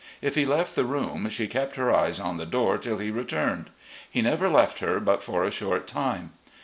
If 0.19 0.33
he 0.33 0.47
left 0.47 0.73
the 0.73 0.83
room, 0.83 1.29
she 1.29 1.47
kept 1.47 1.75
her 1.75 1.91
eyes 1.93 2.19
on 2.19 2.37
the 2.37 2.45
door 2.47 2.79
till 2.79 2.97
he 2.97 3.11
returned. 3.11 3.69
He 4.09 4.23
never 4.23 4.49
left 4.49 4.79
her 4.79 4.99
but 4.99 5.21
for 5.21 5.43
a 5.43 5.51
short 5.51 5.85
time. 5.85 6.31